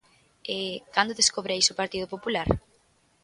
E 0.57 0.59
¿cando 0.95 1.17
descobre 1.19 1.57
iso 1.61 1.71
o 1.73 1.79
Partido 1.81 2.07
Popular? 2.13 2.47